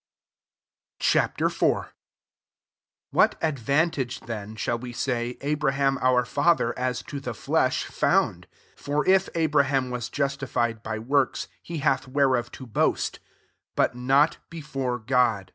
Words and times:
IV. 1.01 1.59
1 1.61 1.87
What 3.11 3.35
advantage 3.39 4.21
then, 4.21 4.55
shall 4.55 4.79
we 4.79 4.93
say, 4.93 5.37
Abraham, 5.41 5.99
our 6.01 6.25
father 6.25 6.73
as 6.75 7.03
to 7.03 7.19
the 7.19 7.35
flesh, 7.35 7.83
found? 7.85 8.47
2 8.77 8.81
For 8.83 9.07
if 9.07 9.29
Abraham 9.35 9.91
was 9.91 10.09
justified 10.09 10.81
by 10.81 10.97
works 10.97 11.49
he 11.61 11.77
hath 11.85 12.07
whereof 12.07 12.51
to 12.53 12.65
boast:"" 12.65 13.19
but 13.75 13.93
not 13.95 14.39
before 14.49 14.97
God. 14.97 15.49